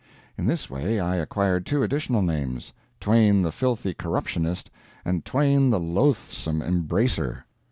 [In 0.35 0.47
this 0.47 0.67
way 0.67 0.99
I 0.99 1.17
acquired 1.17 1.63
two 1.63 1.83
additional 1.83 2.23
names: 2.23 2.73
"Twain 2.99 3.43
the 3.43 3.51
Filthy 3.51 3.93
Corruptionist" 3.93 4.71
and 5.05 5.23
"Twain 5.23 5.69
the 5.69 5.79
Loathsome 5.79 6.61
Embracer." 6.63 7.43